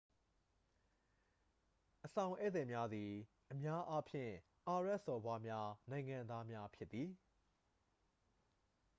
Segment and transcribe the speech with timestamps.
[2.05, 3.11] အဆောင်ဧည့်သည်များသည်
[3.51, 4.33] အများအားဖြင့်
[4.67, 7.11] အာရဗ်စော်ဘွားများ နိုင်ငံသားများဖြစ်သည်